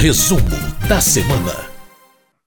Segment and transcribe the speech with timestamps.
[0.00, 0.40] Resumo
[0.88, 1.68] da semana.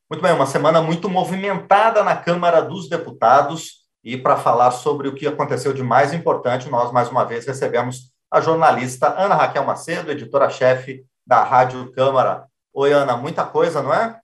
[0.09, 3.81] Muito bem, uma semana muito movimentada na Câmara dos Deputados.
[4.01, 8.09] E para falar sobre o que aconteceu de mais importante, nós mais uma vez recebemos
[8.31, 12.45] a jornalista Ana Raquel Macedo, editora-chefe da Rádio Câmara.
[12.73, 14.17] Oi, Ana, muita coisa, não é?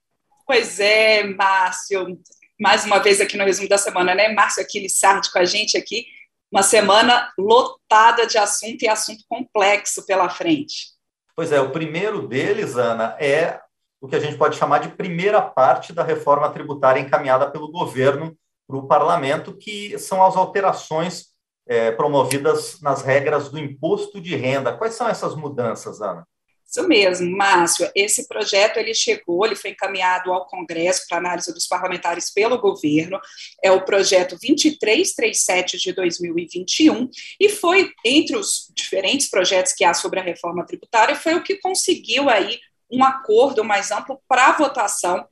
[0.46, 2.18] Pois é, Márcio.
[2.58, 4.30] Mais uma vez aqui no resumo da semana, né?
[4.30, 6.06] Márcio Aquiles Sardi com a gente aqui.
[6.50, 10.97] Uma semana lotada de assunto e assunto complexo pela frente.
[11.38, 13.60] Pois é, o primeiro deles, Ana, é
[14.00, 18.36] o que a gente pode chamar de primeira parte da reforma tributária encaminhada pelo governo
[18.66, 21.26] para o parlamento, que são as alterações
[21.68, 24.76] é, promovidas nas regras do imposto de renda.
[24.76, 26.26] Quais são essas mudanças, Ana?
[26.68, 27.90] Isso mesmo, Márcio.
[27.94, 33.18] Esse projeto ele chegou, ele foi encaminhado ao Congresso para análise dos parlamentares pelo governo.
[33.64, 37.08] É o projeto 2337 de 2021
[37.40, 41.56] e foi entre os diferentes projetos que há sobre a reforma tributária foi o que
[41.56, 45.26] conseguiu aí um acordo mais amplo para votação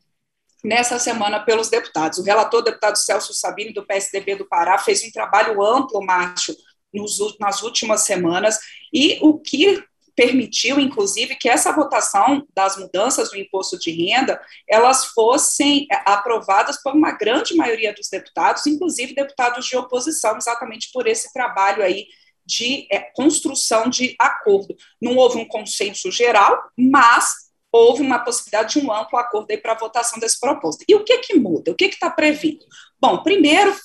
[0.64, 2.18] nessa semana pelos deputados.
[2.18, 6.56] O relator, deputado Celso Sabino, do PSDB do Pará, fez um trabalho amplo, Márcio,
[7.38, 8.58] nas últimas semanas,
[8.90, 9.84] e o que
[10.16, 16.82] permitiu, inclusive, que essa votação das mudanças do imposto de renda, elas fossem é, aprovadas
[16.82, 22.06] por uma grande maioria dos deputados, inclusive deputados de oposição, exatamente por esse trabalho aí
[22.46, 24.74] de é, construção de acordo.
[25.00, 29.78] Não houve um consenso geral, mas houve uma possibilidade de um amplo acordo para a
[29.78, 30.82] votação desse proposto.
[30.88, 31.72] E o que que muda?
[31.72, 32.64] O que está previsto?
[32.98, 33.76] Bom, primeiro,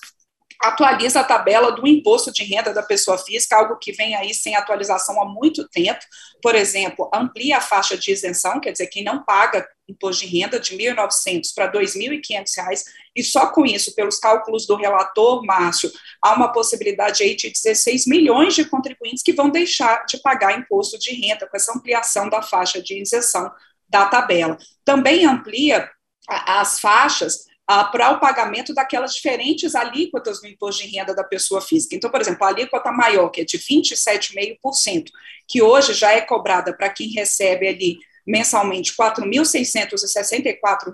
[0.62, 4.56] atualiza a tabela do imposto de renda da pessoa física, algo que vem aí sem
[4.56, 6.00] atualização há muito tempo.
[6.42, 10.60] Por exemplo, amplia a faixa de isenção, quer dizer, quem não paga imposto de renda
[10.60, 12.84] de R$ 1.900 para R$ 2.500,
[13.16, 18.08] e só com isso, pelos cálculos do relator, Márcio, há uma possibilidade aí de 16
[18.08, 22.42] milhões de contribuintes que vão deixar de pagar imposto de renda com essa ampliação da
[22.42, 23.52] faixa de isenção
[23.90, 24.58] da tabela.
[24.86, 25.90] Também amplia
[26.28, 31.96] as faixas para o pagamento daquelas diferentes alíquotas no imposto de renda da pessoa física.
[31.96, 35.06] Então, por exemplo, a alíquota maior, que é de 27,5%,
[35.48, 40.92] que hoje já é cobrada para quem recebe ali mensalmente R$ 4.664,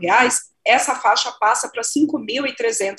[0.65, 2.95] essa faixa passa para R$ 5.300.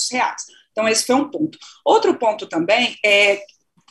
[0.72, 1.58] Então, esse foi um ponto.
[1.84, 3.42] Outro ponto também é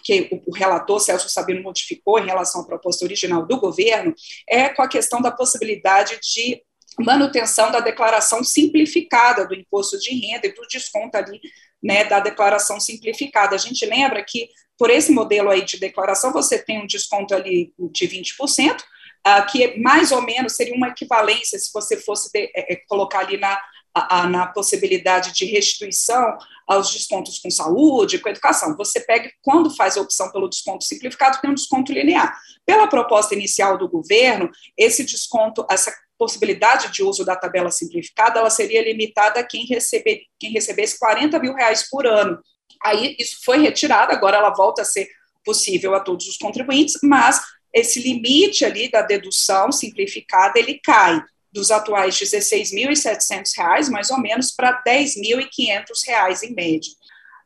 [0.04, 4.16] que o relator Celso Sabino modificou em relação à proposta original do governo,
[4.48, 6.62] é com a questão da possibilidade de
[7.04, 11.40] manutenção da declaração simplificada do imposto de renda e do desconto ali,
[11.82, 13.56] né, da declaração simplificada.
[13.56, 17.74] A gente lembra que, por esse modelo aí de declaração, você tem um desconto ali
[17.92, 22.76] de 20%, uh, que mais ou menos seria uma equivalência se você fosse de, é,
[22.88, 23.60] colocar ali na,
[23.94, 26.38] a, na possibilidade de restituição
[26.68, 28.76] aos descontos com saúde, com educação.
[28.76, 32.38] Você pega, quando faz a opção pelo desconto simplificado, tem um desconto linear.
[32.66, 38.50] Pela proposta inicial do governo, esse desconto, essa possibilidade de uso da tabela simplificada, ela
[38.50, 42.40] seria limitada a quem, receber, quem recebesse 40 mil reais por ano.
[42.84, 45.08] Aí isso foi retirado, agora ela volta a ser
[45.44, 47.42] possível a todos os contribuintes, mas
[47.74, 54.52] esse limite ali da dedução simplificada, ele cai dos atuais R$ 16.700, mais ou menos,
[54.52, 56.92] para R$ 10.500 em média.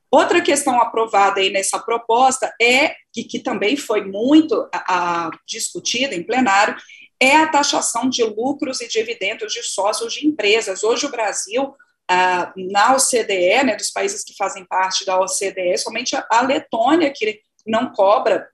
[0.09, 6.13] Outra questão aprovada aí nessa proposta é, que, que também foi muito a, a, discutida
[6.13, 6.75] em plenário,
[7.21, 10.83] é a taxação de lucros e dividendos de sócios de empresas.
[10.83, 11.75] Hoje o Brasil,
[12.09, 17.39] ah, na OCDE, né, dos países que fazem parte da OCDE, somente a Letônia que
[17.65, 18.49] não cobra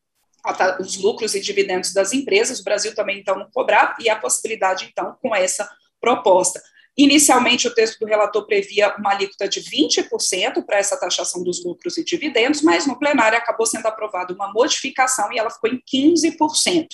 [0.81, 4.87] os lucros e dividendos das empresas, o Brasil também então não cobrar, e a possibilidade
[4.91, 5.69] então com essa
[5.99, 6.61] proposta.
[6.97, 11.97] Inicialmente, o texto do relator previa uma alíquota de 20% para essa taxação dos lucros
[11.97, 16.87] e dividendos, mas no plenário acabou sendo aprovada uma modificação e ela ficou em 15%.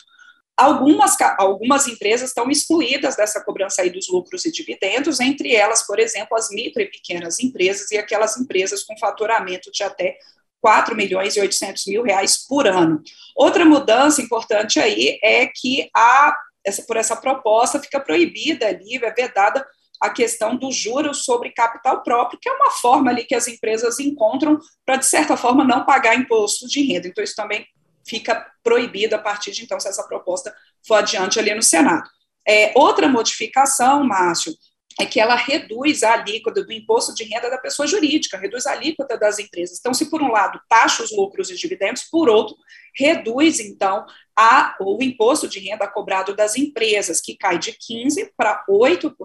[0.55, 5.99] Algumas, algumas empresas estão excluídas dessa cobrança aí dos lucros e dividendos, entre elas, por
[5.99, 10.17] exemplo, as micro e pequenas empresas e aquelas empresas com faturamento de até
[10.61, 13.01] 4 milhões e 800 mil reais por ano.
[13.35, 19.11] Outra mudança importante aí é que a, essa, por essa proposta fica proibida ali, é
[19.11, 19.65] vedada
[19.99, 23.99] a questão do juros sobre capital próprio, que é uma forma ali que as empresas
[23.99, 27.07] encontram para, de certa forma, não pagar imposto de renda.
[27.07, 27.65] Então, isso também
[28.05, 30.53] fica proibido a partir de então, se essa proposta
[30.85, 32.09] for adiante ali no Senado.
[32.47, 34.53] É, outra modificação, Márcio,
[34.99, 38.73] é que ela reduz a alíquota do imposto de renda da pessoa jurídica, reduz a
[38.73, 39.79] alíquota das empresas.
[39.79, 42.55] Então, se por um lado taxa os lucros e dividendos, por outro,
[42.95, 44.05] reduz, então,
[44.37, 49.15] a, o imposto de renda cobrado das empresas, que cai de 15% para 8%,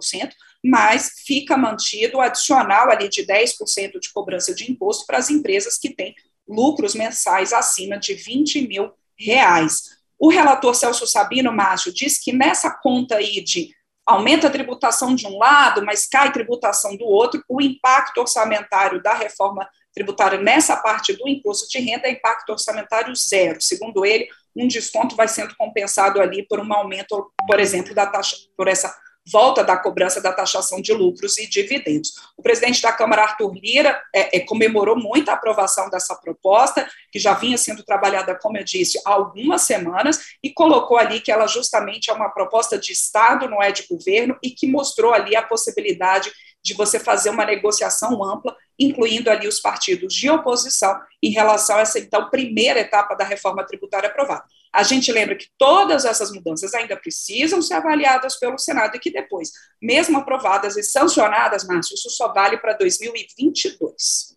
[0.64, 5.76] mas fica mantido o adicional ali de 10% de cobrança de imposto para as empresas
[5.76, 6.14] que têm
[6.48, 9.98] lucros mensais acima de 20 mil reais.
[10.18, 13.70] O relator Celso Sabino Márcio diz que nessa conta aí de
[14.06, 19.02] aumenta a tributação de um lado, mas cai a tributação do outro, o impacto orçamentário
[19.02, 23.60] da reforma tributária nessa parte do imposto de renda é impacto orçamentário zero.
[23.60, 28.36] Segundo ele, um desconto vai sendo compensado ali por um aumento, por exemplo, da taxa,
[28.56, 28.96] por essa
[29.30, 32.12] volta da cobrança da taxação de lucros e dividendos.
[32.36, 37.18] O presidente da Câmara, Arthur Lira, é, é, comemorou muito a aprovação dessa proposta, que
[37.18, 41.46] já vinha sendo trabalhada, como eu disse, há algumas semanas, e colocou ali que ela
[41.46, 45.42] justamente é uma proposta de Estado, não é de governo, e que mostrou ali a
[45.42, 46.30] possibilidade
[46.62, 51.80] de você fazer uma negociação ampla, incluindo ali os partidos de oposição, em relação a
[51.80, 54.44] essa, então, primeira etapa da reforma tributária aprovada.
[54.72, 59.10] A gente lembra que todas essas mudanças ainda precisam ser avaliadas pelo Senado e que
[59.10, 59.50] depois,
[59.80, 64.36] mesmo aprovadas e sancionadas, Márcio, isso só vale para 2022.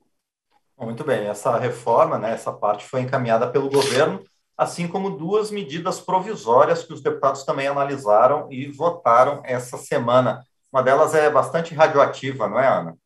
[0.77, 4.23] Muito bem, essa reforma, né, essa parte foi encaminhada pelo governo,
[4.57, 10.43] assim como duas medidas provisórias que os deputados também analisaram e votaram essa semana.
[10.71, 12.97] Uma delas é bastante radioativa, não é, Ana?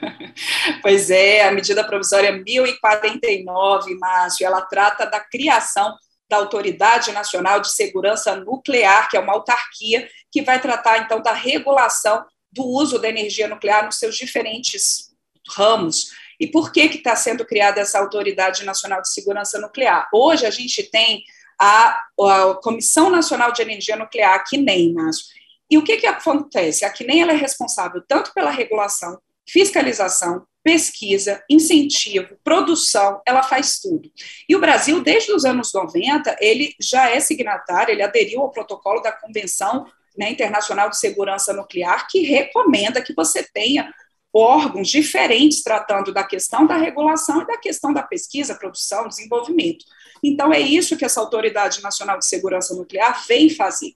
[0.82, 5.96] Pois é, a medida provisória 1049, Márcio, ela trata da criação
[6.28, 11.32] da Autoridade Nacional de Segurança Nuclear, que é uma autarquia que vai tratar, então, da
[11.32, 15.10] regulação do uso da energia nuclear nos seus diferentes
[15.50, 16.10] ramos.
[16.40, 20.08] E por que está sendo criada essa Autoridade Nacional de Segurança Nuclear?
[20.12, 21.22] Hoje a gente tem
[21.58, 25.24] a, a Comissão Nacional de Energia Nuclear, a CNEM, Márcio.
[25.70, 26.84] E o que, que acontece?
[26.84, 34.10] A CNEM ela é responsável tanto pela regulação, fiscalização, pesquisa, incentivo, produção, ela faz tudo.
[34.48, 39.00] E o Brasil, desde os anos 90, ele já é signatário, ele aderiu ao protocolo
[39.00, 39.86] da Convenção
[40.18, 43.92] né, Internacional de Segurança Nuclear, que recomenda que você tenha
[44.32, 49.84] órgãos diferentes tratando da questão da regulação e da questão da pesquisa, produção, desenvolvimento.
[50.22, 53.94] Então, é isso que essa Autoridade Nacional de Segurança Nuclear vem fazer.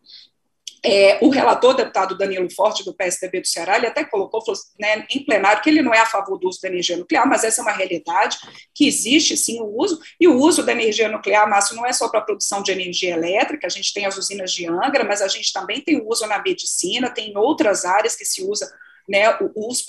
[0.83, 4.43] É, o relator, deputado Danilo Forte, do PSDB do Ceará, ele até colocou
[4.79, 7.45] né, em plenário que ele não é a favor do uso da energia nuclear, mas
[7.45, 8.39] essa é uma realidade,
[8.75, 12.09] que existe sim o uso, e o uso da energia nuclear, Márcio, não é só
[12.09, 15.29] para a produção de energia elétrica, a gente tem as usinas de Angra, mas a
[15.29, 18.71] gente também tem o uso na medicina, tem outras áreas que se usa
[19.07, 19.85] né, os,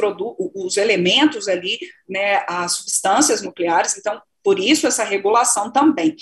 [0.56, 1.80] os elementos ali,
[2.10, 6.16] né, as substâncias nucleares, então por isso, essa regulação também.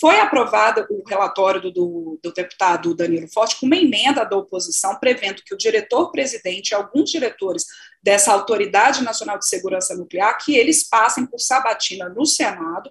[0.00, 4.96] Foi aprovado o relatório do, do, do, deputado Danilo Forte com uma emenda da oposição,
[4.96, 7.64] prevendo que o diretor-presidente e alguns diretores
[8.02, 12.90] dessa Autoridade Nacional de Segurança Nuclear, que eles passem por sabatina no Senado,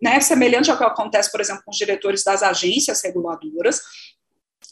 [0.00, 3.80] né, semelhante ao que acontece, por exemplo, com os diretores das agências reguladoras,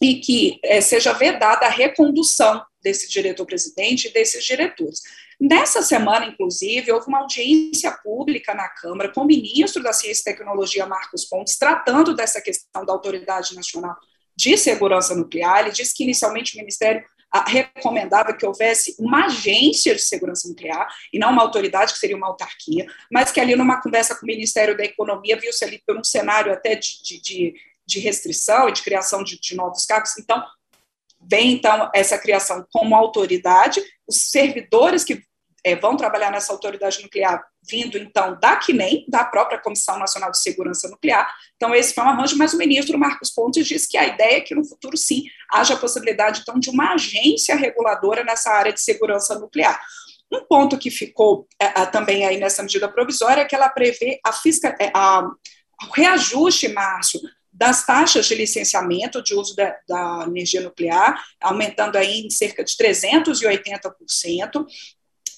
[0.00, 5.00] e que é, seja vedada a recondução desse diretor-presidente e desses diretores.
[5.40, 10.24] Nessa semana, inclusive, houve uma audiência pública na Câmara com o ministro da Ciência e
[10.24, 13.96] Tecnologia, Marcos Pontes, tratando dessa questão da Autoridade Nacional
[14.36, 15.60] de Segurança Nuclear.
[15.60, 20.88] Ele disse que, inicialmente, o Ministério ah, recomendava que houvesse uma agência de segurança nuclear
[21.12, 24.26] e não uma autoridade, que seria uma autarquia, mas que ali, numa conversa com o
[24.26, 27.54] Ministério da Economia, viu-se ali por um cenário até de, de, de,
[27.86, 30.18] de restrição e de criação de, de novos cargos.
[30.18, 30.42] Então,
[31.20, 35.22] vem então essa criação como autoridade, os servidores que
[35.64, 40.40] é, vão trabalhar nessa autoridade nuclear, vindo então da CNEM, da própria Comissão Nacional de
[40.40, 41.30] Segurança Nuclear.
[41.56, 44.40] Então, esse foi um arranjo, mas o ministro Marcos Pontes disse que a ideia é
[44.40, 48.80] que no futuro, sim, haja a possibilidade, então, de uma agência reguladora nessa área de
[48.80, 49.80] segurança nuclear.
[50.32, 54.32] Um ponto que ficou é, também aí nessa medida provisória é que ela prevê a,
[54.32, 57.20] fiscal, é, a, o reajuste, Márcio,
[57.60, 62.74] das taxas de licenciamento de uso da, da, energia nuclear, aumentando aí em cerca de
[62.74, 64.66] 380%,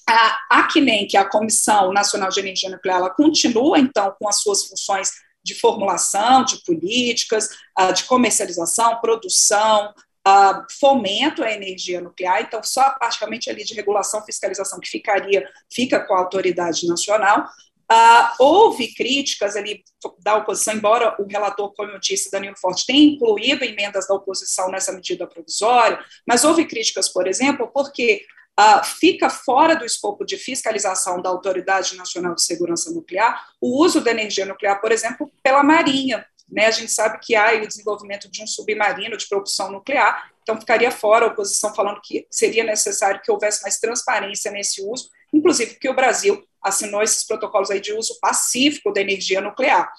[0.07, 4.39] a ACNEM, que é a Comissão Nacional de Energia Nuclear, ela continua, então, com as
[4.39, 5.11] suas funções
[5.43, 9.93] de formulação de políticas, ah, de comercialização, produção,
[10.25, 15.99] ah, fomento à energia nuclear, então só praticamente ali de regulação, fiscalização que ficaria, fica
[15.99, 17.45] com a autoridade nacional.
[17.91, 19.83] Uh, houve críticas ali
[20.19, 24.69] da oposição, embora o relator, como eu disse, Danilo Forte, tenha incluído emendas da oposição
[24.69, 28.25] nessa medida provisória, mas houve críticas, por exemplo, porque
[28.59, 34.01] uh, fica fora do escopo de fiscalização da Autoridade Nacional de Segurança Nuclear o uso
[34.01, 36.25] da energia nuclear, por exemplo, pela Marinha.
[36.49, 36.65] Né?
[36.65, 40.91] A gente sabe que há o desenvolvimento de um submarino de propulsão nuclear, então ficaria
[40.91, 45.89] fora a oposição falando que seria necessário que houvesse mais transparência nesse uso, inclusive porque
[45.89, 49.91] o Brasil assinou esses protocolos aí de uso pacífico da energia nuclear.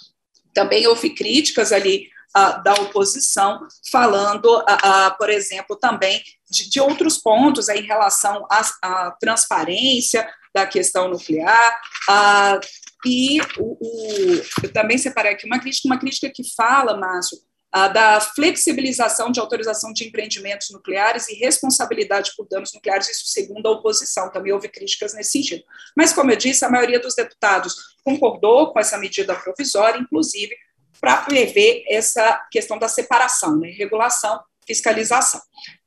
[0.52, 6.80] Também houve críticas ali uh, da oposição, falando, uh, uh, por exemplo, também de, de,
[6.80, 11.80] outros pontos em relação à, à transparência da questão nuclear.
[13.04, 17.38] e o, o, eu também separei aqui uma crítica, uma crítica que fala, Márcio,
[17.92, 23.72] da flexibilização de autorização de empreendimentos nucleares e responsabilidade por danos nucleares, isso segundo a
[23.72, 25.64] oposição, também houve críticas nesse sentido.
[25.96, 30.54] Mas, como eu disse, a maioria dos deputados concordou com essa medida provisória, inclusive
[31.00, 33.68] para prever essa questão da separação, né?
[33.70, 35.40] regulação, fiscalização.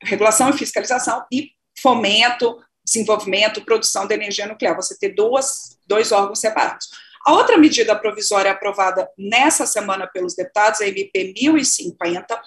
[0.03, 1.51] Regulação e fiscalização e
[1.81, 6.87] fomento, desenvolvimento, produção de energia nuclear, você ter duas, dois órgãos separados.
[7.27, 12.41] A outra medida provisória aprovada nessa semana pelos deputados, a MP 1050,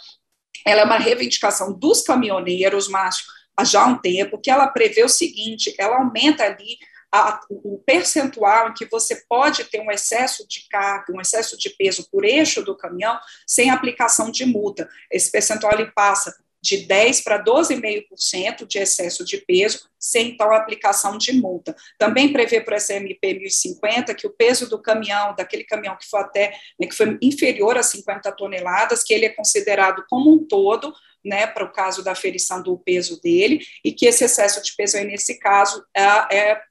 [0.65, 5.09] ela é uma reivindicação dos caminhoneiros, Márcio, há já um tempo, que ela prevê o
[5.09, 6.79] seguinte, ela aumenta ali
[7.13, 11.69] a, o percentual em que você pode ter um excesso de carga, um excesso de
[11.69, 14.89] peso por eixo do caminhão, sem aplicação de multa.
[15.13, 21.17] Esse percentual ele passa de 10% para 12,5% de excesso de peso, sem então aplicação
[21.17, 21.75] de multa.
[21.99, 26.21] Também prevê para o SMP 1050 que o peso do caminhão, daquele caminhão que foi
[26.21, 30.93] até, né, que foi inferior a 50 toneladas, que ele é considerado como um todo,
[31.25, 34.97] né, para o caso da aferição do peso dele, e que esse excesso de peso
[34.97, 36.03] aí, nesse caso, é,
[36.35, 36.63] é,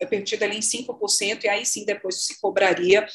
[0.00, 3.06] é permitido ali em 5%, e aí sim depois se cobraria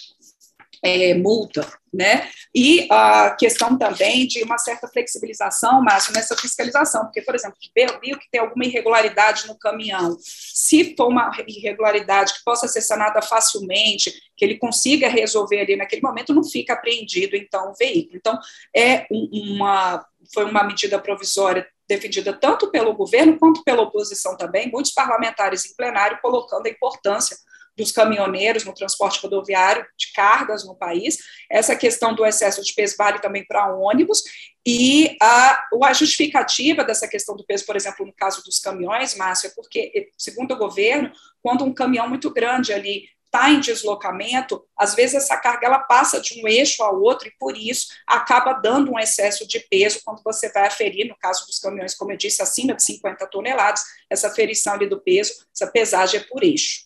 [0.84, 2.30] é, multa, né?
[2.54, 7.58] E a questão também de uma certa flexibilização, Márcio, nessa fiscalização, porque, por exemplo,
[8.04, 13.22] viu que tem alguma irregularidade no caminhão, se for uma irregularidade que possa ser sanada
[13.22, 18.18] facilmente, que ele consiga resolver ali naquele momento, não fica apreendido, então, o veículo.
[18.18, 18.38] Então,
[18.76, 24.92] é uma, foi uma medida provisória defendida tanto pelo governo quanto pela oposição também, muitos
[24.92, 27.38] parlamentares em plenário colocando a importância
[27.78, 31.18] dos caminhoneiros no transporte rodoviário de cargas no país.
[31.50, 34.24] Essa questão do excesso de peso vale também para ônibus.
[34.66, 39.50] E a, a justificativa dessa questão do peso, por exemplo, no caso dos caminhões, Márcia,
[39.50, 43.04] é porque, segundo o governo, quando um caminhão muito grande ali
[43.36, 47.34] está em deslocamento, às vezes essa carga ela passa de um eixo ao outro e
[47.38, 51.60] por isso acaba dando um excesso de peso quando você vai aferir, no caso dos
[51.60, 56.22] caminhões, como eu disse, acima de 50 toneladas, essa aferição ali do peso, essa pesagem
[56.22, 56.85] é por eixo.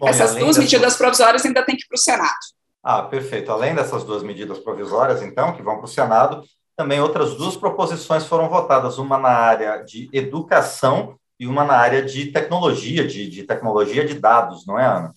[0.00, 0.64] Bom, Essas duas dessas...
[0.64, 2.38] medidas provisórias ainda têm que ir para o Senado.
[2.82, 3.52] Ah, perfeito.
[3.52, 6.42] Além dessas duas medidas provisórias, então, que vão para o Senado,
[6.74, 12.02] também outras duas proposições foram votadas, uma na área de educação e uma na área
[12.02, 15.12] de tecnologia, de, de tecnologia de dados, não é, Ana?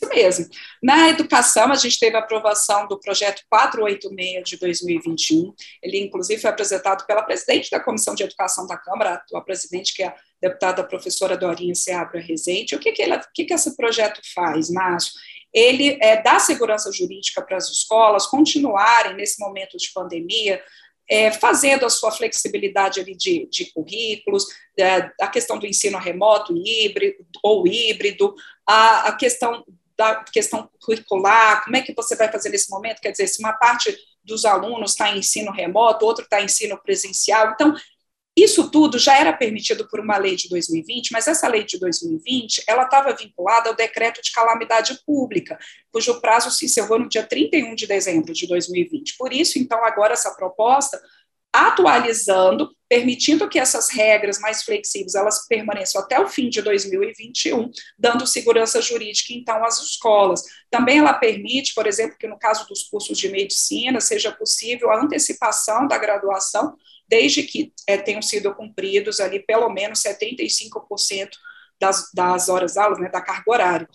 [0.00, 0.46] Isso mesmo.
[0.80, 5.52] Na educação, a gente teve a aprovação do projeto 486 de 2021.
[5.82, 9.92] Ele, inclusive, foi apresentado pela presidente da Comissão de Educação da Câmara, a atual presidente,
[9.92, 12.76] que é a deputada professora Dorinha Seabra Rezende.
[12.76, 15.12] O que, que, ele, o que, que esse projeto faz, Márcio?
[15.52, 20.62] Ele é, dá segurança jurídica para as escolas continuarem, nesse momento de pandemia,
[21.10, 24.46] é, fazendo a sua flexibilidade ali de, de currículos,
[24.78, 28.34] é, a questão do ensino remoto híbrido, ou híbrido,
[28.66, 29.64] a, a questão
[29.98, 33.00] da questão curricular, como é que você vai fazer nesse momento?
[33.00, 36.80] Quer dizer, se uma parte dos alunos está em ensino remoto, outro está em ensino
[36.80, 37.50] presencial.
[37.50, 37.74] Então,
[38.36, 42.62] isso tudo já era permitido por uma lei de 2020, mas essa lei de 2020,
[42.68, 45.58] ela estava vinculada ao decreto de calamidade pública,
[45.90, 49.16] cujo prazo se encerrou no dia 31 de dezembro de 2020.
[49.18, 51.02] Por isso, então, agora essa proposta
[51.52, 58.26] atualizando, permitindo que essas regras mais flexíveis elas permaneçam até o fim de 2021, dando
[58.26, 60.42] segurança jurídica então às escolas.
[60.70, 65.02] Também ela permite, por exemplo, que no caso dos cursos de medicina seja possível a
[65.02, 66.76] antecipação da graduação
[67.08, 71.30] desde que é, tenham sido cumpridos ali pelo menos 75%
[71.80, 73.88] das, das horas aulas, né, da carga horária.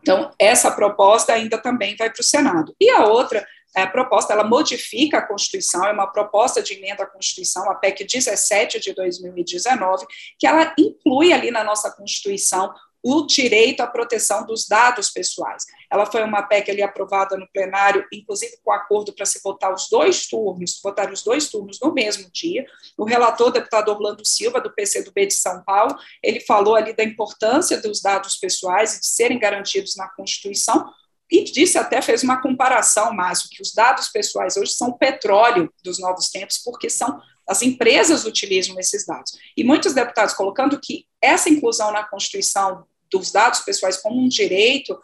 [0.00, 2.74] Então, essa proposta ainda também vai para o Senado.
[2.80, 3.44] E a outra
[3.76, 8.04] é, proposta, ela modifica a Constituição, é uma proposta de emenda à Constituição, a PEC
[8.04, 10.06] 17 de 2019,
[10.38, 12.72] que ela inclui ali na nossa Constituição
[13.08, 15.64] o direito à proteção dos dados pessoais.
[15.92, 19.88] Ela foi uma PEC ali aprovada no plenário, inclusive com acordo para se votar os
[19.90, 22.66] dois turnos, votar os dois turnos no mesmo dia.
[22.96, 27.80] O relator, deputado Orlando Silva, do PCdoB de São Paulo, ele falou ali da importância
[27.80, 30.90] dos dados pessoais e de serem garantidos na Constituição,
[31.30, 35.72] e disse até, fez uma comparação, Márcio, que os dados pessoais hoje são o petróleo
[35.82, 39.32] dos novos tempos, porque são as empresas utilizam esses dados.
[39.56, 44.98] E muitos deputados colocando que essa inclusão na Constituição dos dados pessoais como um direito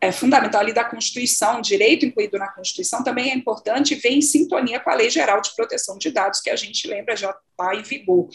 [0.00, 4.22] é, fundamental ali da Constituição, direito incluído na Constituição, também é importante e vem em
[4.22, 7.74] sintonia com a Lei Geral de Proteção de Dados, que a gente lembra já está
[7.74, 8.28] em vigor.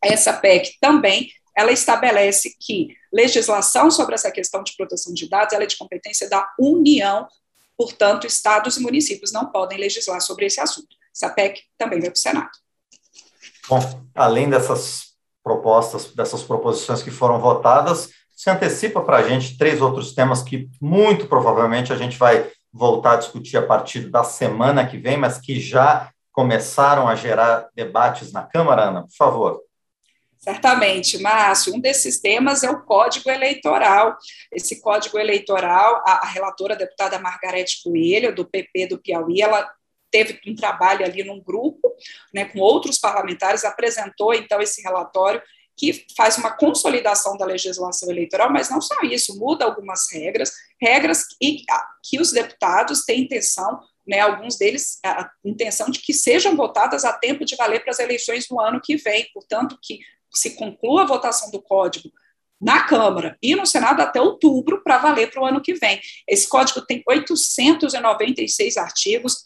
[0.00, 5.62] Essa PEC também, ela estabelece que legislação sobre essa questão de proteção de dados ela
[5.62, 7.28] é de competência da União,
[7.76, 10.96] portanto, estados e municípios não podem legislar sobre esse assunto.
[11.14, 12.50] Essa PEC também vai para o Senado.
[13.68, 13.78] Bom,
[14.14, 20.12] além dessas propostas, dessas proposições que foram votadas, se antecipa para a gente três outros
[20.12, 24.98] temas que muito provavelmente a gente vai voltar a discutir a partir da semana que
[24.98, 29.02] vem, mas que já começaram a gerar debates na Câmara, Ana?
[29.02, 29.60] Por favor.
[30.44, 31.74] Certamente, Márcio.
[31.74, 34.14] Um desses temas é o Código Eleitoral.
[34.52, 39.66] Esse Código Eleitoral, a, a relatora a deputada Margarete Coelho, do PP do Piauí, ela
[40.10, 41.90] teve um trabalho ali num grupo,
[42.32, 45.40] né, com outros parlamentares, apresentou então esse relatório
[45.76, 51.24] que faz uma consolidação da legislação eleitoral, mas não só isso, muda algumas regras, regras
[51.26, 51.64] que,
[52.02, 57.12] que os deputados têm intenção, né, alguns deles, a intenção de que sejam votadas a
[57.14, 60.00] tempo de valer para as eleições no ano que vem, portanto, que
[60.34, 62.10] se conclua a votação do código
[62.60, 66.00] na Câmara e no Senado até outubro para valer para o ano que vem.
[66.26, 69.44] Esse código tem 896 artigos,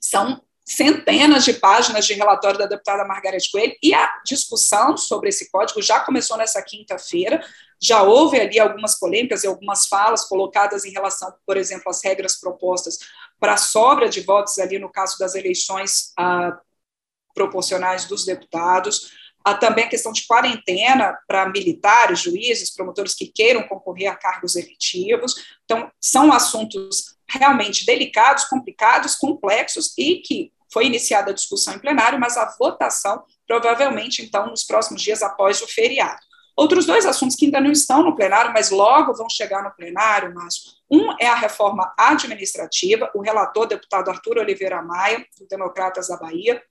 [0.00, 5.50] são centenas de páginas de relatório da deputada Margareth Coelho, e a discussão sobre esse
[5.50, 7.44] código já começou nessa quinta-feira,
[7.82, 12.38] já houve ali algumas polêmicas e algumas falas colocadas em relação, por exemplo, às regras
[12.38, 12.98] propostas
[13.38, 16.56] para a sobra de votos ali no caso das eleições ah,
[17.34, 19.12] proporcionais dos deputados,
[19.50, 24.54] Há também a questão de quarentena para militares, juízes, promotores que queiram concorrer a cargos
[24.54, 25.34] eletivos.
[25.64, 32.18] Então, são assuntos realmente delicados, complicados, complexos e que foi iniciada a discussão em plenário,
[32.20, 36.20] mas a votação provavelmente, então, nos próximos dias após o feriado.
[36.56, 40.32] Outros dois assuntos que ainda não estão no plenário, mas logo vão chegar no plenário,
[40.32, 40.70] Márcio.
[40.88, 43.10] Um é a reforma administrativa.
[43.14, 46.62] O relator, deputado Arthur Oliveira Maia, do Democratas da Bahia,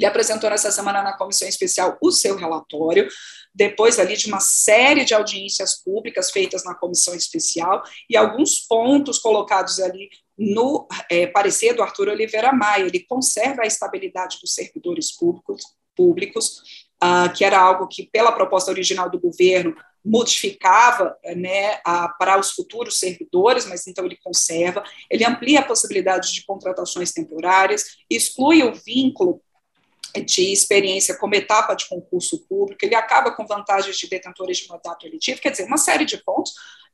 [0.00, 3.06] ele apresentou nessa semana na comissão especial o seu relatório,
[3.54, 9.18] depois ali de uma série de audiências públicas feitas na comissão especial e alguns pontos
[9.18, 12.86] colocados ali no é, parecer do Arthur Oliveira Maia.
[12.86, 15.62] Ele conserva a estabilidade dos servidores públicos,
[15.94, 16.62] públicos
[17.04, 22.52] uh, que era algo que, pela proposta original do governo, modificava né, a, para os
[22.52, 28.72] futuros servidores, mas então ele conserva, ele amplia a possibilidade de contratações temporárias, exclui o
[28.72, 29.42] vínculo
[30.14, 35.06] de experiência como etapa de concurso público, ele acaba com vantagens de detentores de mandato
[35.06, 36.52] eletivo, quer dizer, uma série de pontos.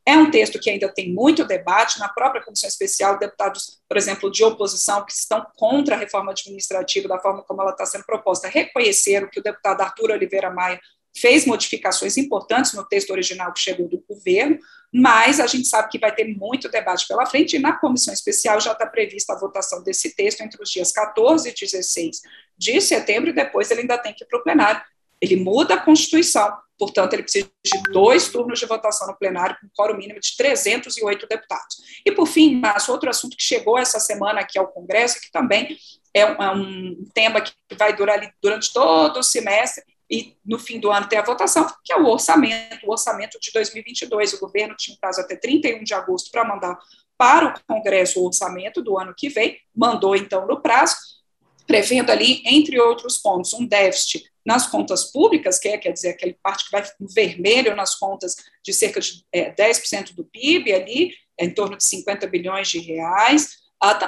[0.08, 1.98] É um texto que ainda tem muito debate.
[1.98, 7.08] Na própria comissão especial, deputados, por exemplo, de oposição que estão contra a reforma administrativa
[7.08, 10.80] da forma como ela está sendo proposta, reconheceram que o deputado Arthur Oliveira Maia
[11.18, 14.58] fez modificações importantes no texto original que chegou do governo,
[14.98, 18.58] mas a gente sabe que vai ter muito debate pela frente, e na comissão especial
[18.58, 22.22] já está prevista a votação desse texto entre os dias 14 e 16
[22.56, 24.80] de setembro, e depois ele ainda tem que ir para o plenário.
[25.20, 29.68] Ele muda a Constituição, portanto, ele precisa de dois turnos de votação no plenário, com
[29.76, 31.76] quórum mínimo de 308 deputados.
[32.04, 35.76] E, por fim, mas outro assunto que chegou essa semana aqui ao Congresso, que também
[36.14, 40.58] é um, é um tema que vai durar ali durante todo o semestre, e no
[40.58, 44.34] fim do ano tem a votação, que é o orçamento, o orçamento de 2022.
[44.34, 46.78] O governo tinha um prazo até 31 de agosto para mandar
[47.18, 50.96] para o Congresso o orçamento do ano que vem, mandou então no prazo,
[51.66, 56.32] prevendo ali, entre outros pontos, um déficit nas contas públicas, que é, quer dizer, aquela
[56.40, 61.12] parte que vai no vermelho nas contas de cerca de é, 10% do PIB ali,
[61.38, 63.65] é, em torno de 50 bilhões de reais,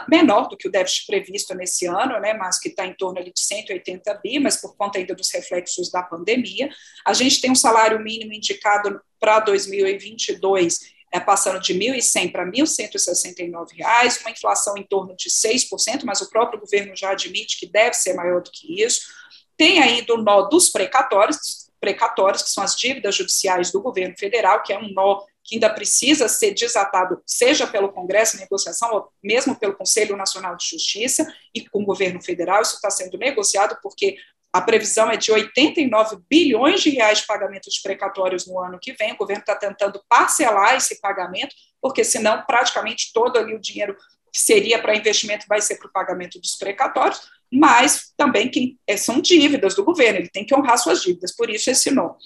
[0.08, 3.32] menor do que o déficit previsto nesse ano, né, mas que está em torno ali
[3.32, 6.70] de 180 bi, mas por conta ainda dos reflexos da pandemia.
[7.04, 13.72] A gente tem um salário mínimo indicado para 2022 é, passando de 1.100 para 1.169
[13.72, 17.94] reais, uma inflação em torno de 6%, mas o próprio governo já admite que deve
[17.94, 19.08] ser maior do que isso.
[19.56, 24.62] Tem ainda o nó dos precatórios, precatórios, que são as dívidas judiciais do governo federal,
[24.62, 29.10] que é um nó que ainda precisa ser desatado, seja pelo Congresso em negociação, ou
[29.22, 33.78] mesmo pelo Conselho Nacional de Justiça e com o governo federal, isso está sendo negociado,
[33.82, 34.18] porque
[34.52, 38.92] a previsão é de 89 bilhões de reais de pagamento de precatórios no ano que
[38.92, 39.12] vem.
[39.12, 43.96] O governo está tentando parcelar esse pagamento, porque senão praticamente todo ali o dinheiro
[44.30, 48.98] que seria para investimento vai ser para o pagamento dos precatórios, mas também que é,
[48.98, 52.16] são dívidas do governo, ele tem que honrar suas dívidas, por isso esse nome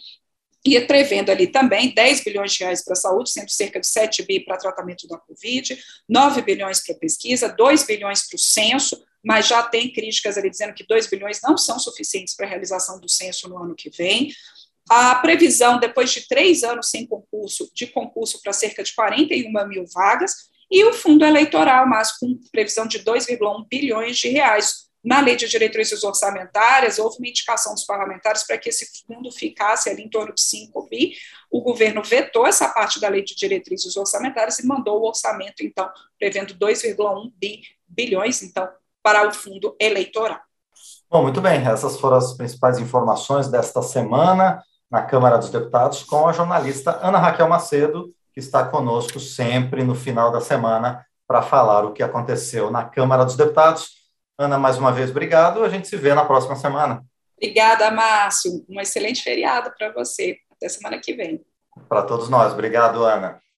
[0.65, 4.23] e prevendo ali também 10 bilhões de reais para a saúde, sendo cerca de 7
[4.23, 5.77] bi para tratamento da Covid,
[6.09, 10.75] 9 bilhões para pesquisa, 2 bilhões para o censo, mas já tem críticas ali dizendo
[10.75, 14.33] que 2 bilhões não são suficientes para a realização do censo no ano que vem.
[14.89, 19.85] A previsão, depois de três anos sem concurso, de concurso para cerca de 41 mil
[19.93, 25.35] vagas, e o fundo eleitoral, mas com previsão de 2,1 bilhões de reais, na lei
[25.35, 30.09] de diretrizes orçamentárias, houve uma indicação dos parlamentares para que esse fundo ficasse ali em
[30.09, 31.15] torno de 5 bi.
[31.51, 35.91] O governo vetou essa parte da lei de diretrizes orçamentárias e mandou o orçamento, então,
[36.19, 38.69] prevendo 2,1 bi, bilhões, então,
[39.03, 40.41] para o fundo eleitoral.
[41.11, 46.29] Bom, muito bem, essas foram as principais informações desta semana na Câmara dos Deputados com
[46.29, 51.85] a jornalista Ana Raquel Macedo, que está conosco sempre no final da semana para falar
[51.85, 54.02] o que aconteceu na Câmara dos Deputados.
[54.39, 55.63] Ana, mais uma vez, obrigado.
[55.63, 57.05] A gente se vê na próxima semana.
[57.37, 58.65] Obrigada, Márcio.
[58.69, 60.39] Um excelente feriado para você.
[60.51, 61.45] Até semana que vem.
[61.89, 62.53] Para todos nós.
[62.53, 63.43] Obrigado, Ana.